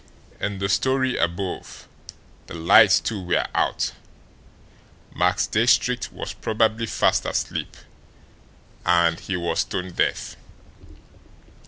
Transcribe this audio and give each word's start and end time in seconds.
In 0.39 0.57
the 0.57 0.67
story 0.67 1.15
above, 1.15 1.87
the 2.47 2.55
lights, 2.55 2.99
too, 2.99 3.21
were 3.21 3.45
out; 3.53 3.91
Max 5.15 5.45
Diestricht 5.45 6.11
was 6.11 6.33
probably 6.33 6.87
fast 6.87 7.23
asleep 7.23 7.77
and 8.83 9.19
he 9.19 9.37
was 9.37 9.59
stone 9.59 9.91
deaf! 9.91 10.37